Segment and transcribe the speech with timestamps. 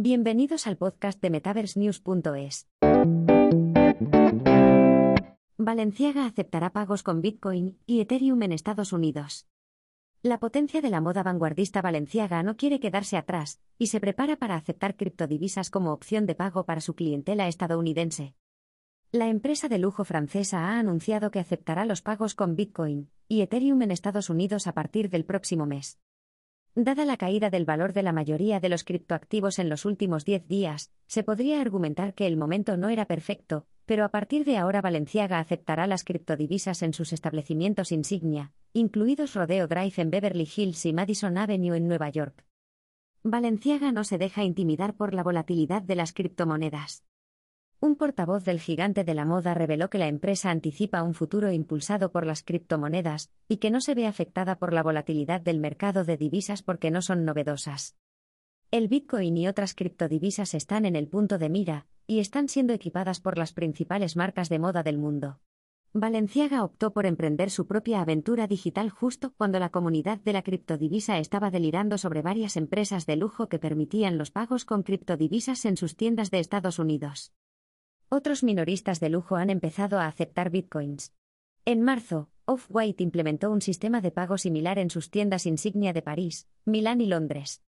[0.00, 2.68] Bienvenidos al podcast de MetaverseNews.es.
[5.56, 9.48] Valenciaga aceptará pagos con Bitcoin y Ethereum en Estados Unidos.
[10.22, 14.54] La potencia de la moda vanguardista valenciaga no quiere quedarse atrás y se prepara para
[14.54, 18.36] aceptar criptodivisas como opción de pago para su clientela estadounidense.
[19.10, 23.82] La empresa de lujo francesa ha anunciado que aceptará los pagos con Bitcoin y Ethereum
[23.82, 25.98] en Estados Unidos a partir del próximo mes.
[26.74, 30.46] Dada la caída del valor de la mayoría de los criptoactivos en los últimos 10
[30.46, 34.80] días, se podría argumentar que el momento no era perfecto, pero a partir de ahora
[34.80, 40.92] Valenciaga aceptará las criptodivisas en sus establecimientos insignia, incluidos Rodeo Drive en Beverly Hills y
[40.92, 42.44] Madison Avenue en Nueva York.
[43.24, 47.04] Valenciaga no se deja intimidar por la volatilidad de las criptomonedas.
[47.80, 52.10] Un portavoz del gigante de la moda reveló que la empresa anticipa un futuro impulsado
[52.10, 56.16] por las criptomonedas y que no se ve afectada por la volatilidad del mercado de
[56.16, 57.96] divisas porque no son novedosas.
[58.72, 63.20] El Bitcoin y otras criptodivisas están en el punto de mira y están siendo equipadas
[63.20, 65.38] por las principales marcas de moda del mundo.
[65.92, 71.18] Valenciaga optó por emprender su propia aventura digital justo cuando la comunidad de la criptodivisa
[71.18, 75.96] estaba delirando sobre varias empresas de lujo que permitían los pagos con criptodivisas en sus
[75.96, 77.32] tiendas de Estados Unidos.
[78.10, 81.12] Otros minoristas de lujo han empezado a aceptar bitcoins.
[81.66, 86.48] En marzo, Off-White implementó un sistema de pago similar en sus tiendas insignia de París,
[86.64, 87.62] Milán y Londres.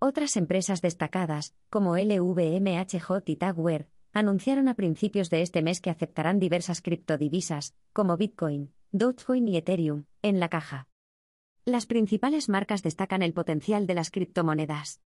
[0.00, 6.40] Otras empresas destacadas, como LVMH y Tagware, anunciaron a principios de este mes que aceptarán
[6.40, 10.88] diversas criptodivisas, como Bitcoin, Dogecoin y Ethereum, en la caja.
[11.64, 15.00] Las principales marcas destacan el potencial de las criptomonedas.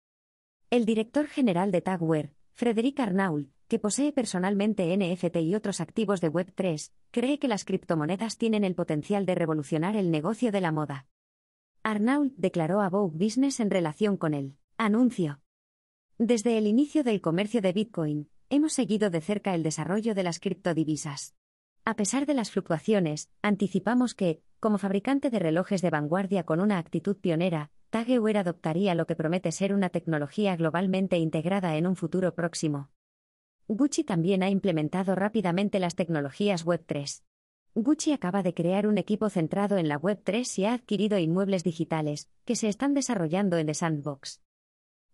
[0.70, 6.32] El director general de Tagware, Frederic Arnault, que posee personalmente NFT y otros activos de
[6.32, 11.08] Web3, cree que las criptomonedas tienen el potencial de revolucionar el negocio de la moda.
[11.82, 15.42] Arnault declaró a Vogue Business en relación con el anuncio.
[16.20, 20.40] Desde el inicio del comercio de Bitcoin, hemos seguido de cerca el desarrollo de las
[20.40, 21.34] criptodivisas.
[21.84, 26.78] A pesar de las fluctuaciones, anticipamos que, como fabricante de relojes de vanguardia con una
[26.78, 32.36] actitud pionera, Tageware adoptaría lo que promete ser una tecnología globalmente integrada en un futuro
[32.36, 32.92] próximo.
[33.68, 37.24] Gucci también ha implementado rápidamente las tecnologías Web3.
[37.76, 42.30] Gucci acaba de crear un equipo centrado en la Web3 y ha adquirido inmuebles digitales,
[42.46, 44.42] que se están desarrollando en The Sandbox.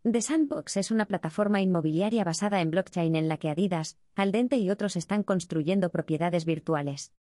[0.03, 4.71] The Sandbox es una plataforma inmobiliaria basada en blockchain en la que Adidas, Aldente y
[4.71, 7.13] otros están construyendo propiedades virtuales.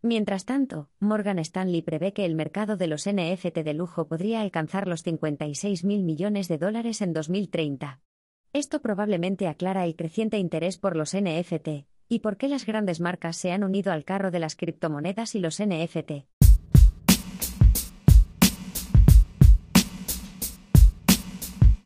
[0.00, 4.86] Mientras tanto, Morgan Stanley prevé que el mercado de los NFT de lujo podría alcanzar
[4.88, 8.00] los 56 mil millones de dólares en 2030.
[8.54, 13.36] Esto probablemente aclara el creciente interés por los NFT, y por qué las grandes marcas
[13.36, 16.26] se han unido al carro de las criptomonedas y los NFT.